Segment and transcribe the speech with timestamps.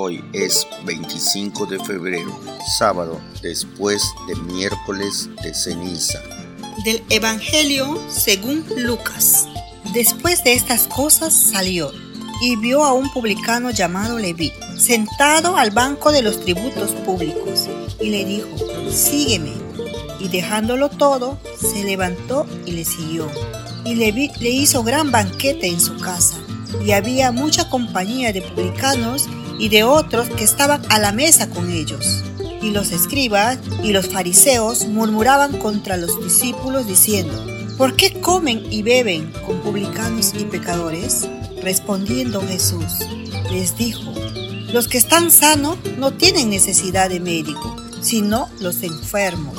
[0.00, 2.30] Hoy es 25 de febrero,
[2.78, 6.20] sábado después de miércoles de ceniza.
[6.84, 9.48] Del Evangelio según Lucas.
[9.92, 11.90] Después de estas cosas salió
[12.40, 17.66] y vio a un publicano llamado Leví, sentado al banco de los tributos públicos,
[18.00, 18.48] y le dijo,
[18.92, 19.54] sígueme.
[20.20, 23.28] Y dejándolo todo, se levantó y le siguió.
[23.84, 26.36] Y Leví le hizo gran banquete en su casa,
[26.84, 29.28] y había mucha compañía de publicanos
[29.58, 32.24] y de otros que estaban a la mesa con ellos.
[32.62, 37.34] Y los escribas y los fariseos murmuraban contra los discípulos diciendo,
[37.76, 41.28] ¿por qué comen y beben con publicanos y pecadores?
[41.62, 43.00] Respondiendo Jesús,
[43.50, 44.12] les dijo,
[44.72, 49.58] los que están sanos no tienen necesidad de médico, sino los enfermos.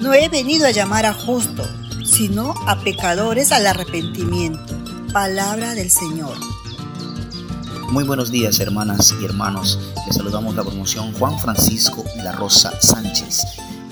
[0.00, 1.68] No he venido a llamar a justos,
[2.04, 4.85] sino a pecadores al arrepentimiento.
[5.12, 6.38] Palabra del Señor.
[7.90, 9.80] Muy buenos días hermanas y hermanos.
[10.06, 13.42] Les saludamos la promoción Juan Francisco de la Rosa Sánchez,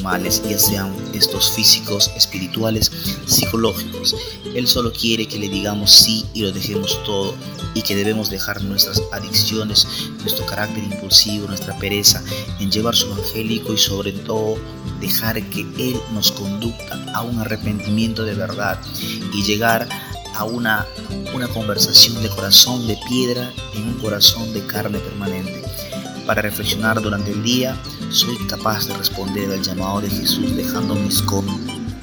[0.00, 2.90] de todo tipo de males, ya sean estos físicos, espirituales,
[3.26, 4.14] psicológicos.
[4.54, 7.34] Él solo quiere que le digamos sí y lo dejemos todo
[7.74, 9.86] y que debemos dejar nuestras adicciones,
[10.20, 12.22] nuestro carácter impulsivo, nuestra pereza
[12.58, 14.56] en llevar su evangélico y sobre todo
[15.00, 18.78] dejar que Él nos conduzca a un arrepentimiento de verdad
[19.32, 19.88] y llegar
[20.34, 20.86] a una,
[21.34, 25.59] una conversación de corazón de piedra en un corazón de carne permanente.
[26.30, 27.76] Para reflexionar durante el día,
[28.08, 31.24] soy capaz de responder al llamado de Jesús dejando mis,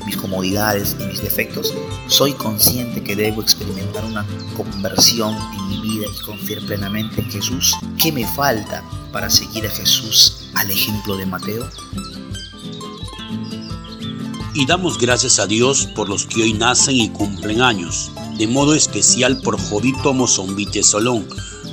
[0.06, 1.74] mis comodidades y mis defectos.
[2.08, 4.26] Soy consciente que debo experimentar una
[4.58, 7.74] conversión en mi vida y confiar plenamente en Jesús.
[7.98, 11.70] ¿Qué me falta para seguir a Jesús al ejemplo de Mateo?
[14.56, 18.74] Y damos gracias a Dios por los que hoy nacen y cumplen años, de modo
[18.74, 21.26] especial por Jovito Mozombite Solón,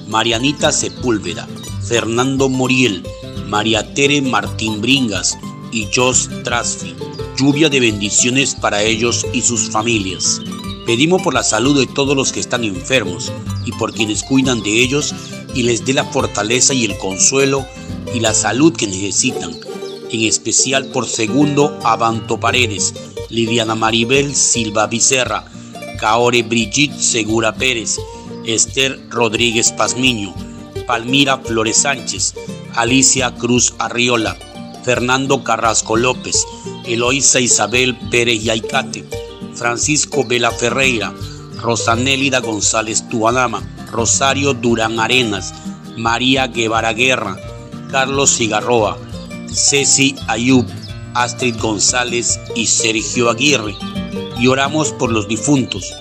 [0.06, 1.48] Marianita Sepúlveda,
[1.86, 3.02] Fernando Moriel,
[3.48, 5.36] María Tere Martín Bringas
[5.72, 6.94] y Jos Trasfi.
[7.36, 10.40] Lluvia de bendiciones para ellos y sus familias.
[10.86, 13.32] Pedimos por la salud de todos los que están enfermos
[13.64, 15.14] y por quienes cuidan de ellos
[15.54, 17.66] y les dé la fortaleza y el consuelo
[18.14, 19.52] y la salud que necesitan
[20.14, 22.94] en especial por Segundo Abanto Paredes,
[23.30, 25.44] Lidiana Maribel Silva Vicerra,
[25.98, 27.98] Caore Brigitte Segura Pérez,
[28.44, 30.32] Esther Rodríguez Pazmiño,
[30.86, 32.34] Palmira Flores Sánchez,
[32.74, 34.36] Alicia Cruz Arriola,
[34.84, 36.46] Fernando Carrasco López,
[36.84, 39.04] Eloísa Isabel Pérez Yaicate,
[39.54, 41.12] Francisco Vela Ferreira,
[41.60, 45.54] Rosanélida González Tuanama, Rosario Durán Arenas,
[45.96, 47.36] María Guevara Guerra,
[47.90, 48.98] Carlos Cigarroa,
[49.48, 50.66] Ceci Ayub,
[51.14, 53.74] Astrid González y Sergio Aguirre.
[54.38, 55.94] Y oramos por los difuntos,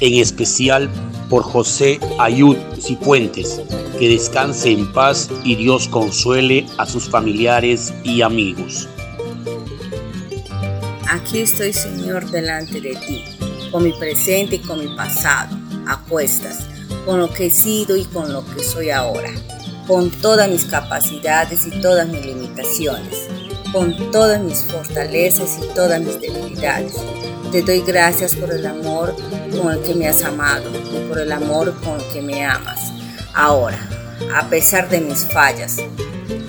[0.00, 0.90] en especial
[1.28, 3.60] por José Ayud Cifuentes,
[3.98, 8.88] que descanse en paz y Dios consuele a sus familiares y amigos.
[11.10, 13.24] Aquí estoy, Señor, delante de ti,
[13.70, 16.66] con mi presente y con mi pasado, a cuestas,
[17.04, 19.30] con lo que he sido y con lo que soy ahora
[19.86, 23.28] con todas mis capacidades y todas mis limitaciones,
[23.72, 26.94] con todas mis fortalezas y todas mis debilidades.
[27.52, 29.14] Te doy gracias por el amor
[29.50, 32.92] con el que me has amado y por el amor con el que me amas.
[33.34, 33.78] Ahora,
[34.34, 35.76] a pesar de mis fallas,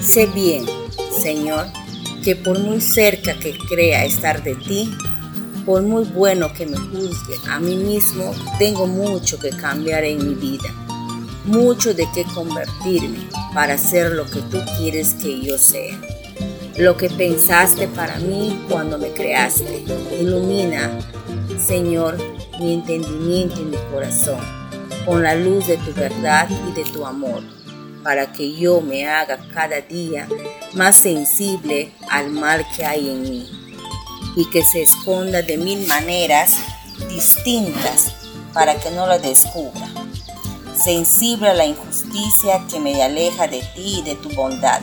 [0.01, 0.65] sé bien,
[1.21, 1.65] Señor,
[2.23, 4.95] que por muy cerca que crea estar de ti,
[5.65, 10.35] por muy bueno que me juzgue a mí mismo, tengo mucho que cambiar en mi
[10.35, 10.73] vida
[11.47, 15.97] mucho de qué convertirme para ser lo que tú quieres que yo sea.
[16.77, 19.83] Lo que pensaste para mí cuando me creaste.
[20.19, 20.99] Ilumina,
[21.57, 22.17] Señor,
[22.59, 24.39] mi entendimiento y mi corazón
[25.05, 27.41] con la luz de tu verdad y de tu amor,
[28.03, 30.27] para que yo me haga cada día
[30.73, 33.49] más sensible al mal que hay en mí
[34.35, 36.57] y que se esconda de mil maneras
[37.09, 38.13] distintas
[38.53, 39.87] para que no lo descubra
[40.77, 44.81] sensible a la injusticia que me aleja de ti y de tu bondad,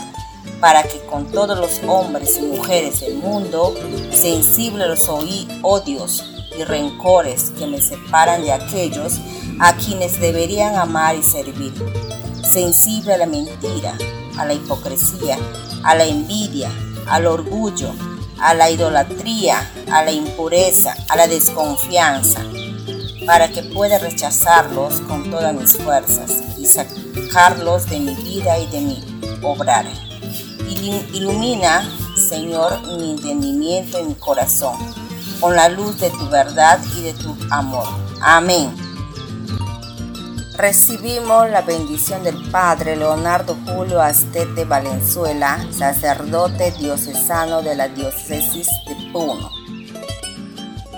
[0.64, 3.74] para que con todos los hombres y mujeres del mundo,
[4.10, 6.24] sensible a los odios
[6.58, 9.20] y rencores que me separan de aquellos
[9.60, 11.74] a quienes deberían amar y servir,
[12.50, 13.94] sensible a la mentira,
[14.38, 15.36] a la hipocresía,
[15.82, 16.70] a la envidia,
[17.08, 17.92] al orgullo,
[18.40, 22.40] a la idolatría, a la impureza, a la desconfianza,
[23.26, 28.80] para que pueda rechazarlos con todas mis fuerzas y sacarlos de mi vida y de
[28.80, 29.04] mi
[29.42, 29.84] obrar.
[30.68, 31.88] Ilumina,
[32.28, 34.76] Señor, mi entendimiento y mi corazón
[35.40, 37.86] con la luz de tu verdad y de tu amor.
[38.22, 38.74] Amén.
[40.56, 49.12] Recibimos la bendición del Padre Leonardo Julio Astete Valenzuela, sacerdote diocesano de la diócesis de
[49.12, 49.50] Puno.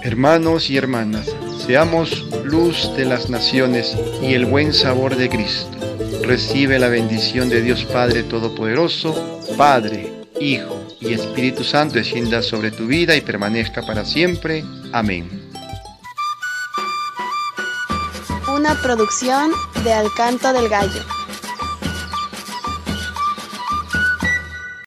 [0.03, 1.27] Hermanos y hermanas,
[1.67, 5.96] seamos luz de las naciones y el buen sabor de Cristo.
[6.23, 12.87] Recibe la bendición de Dios Padre Todopoderoso, Padre, Hijo y Espíritu Santo descienda sobre tu
[12.87, 14.65] vida y permanezca para siempre.
[14.93, 15.51] Amén.
[18.53, 19.51] Una producción
[19.85, 21.16] de Alcanto del Gallo.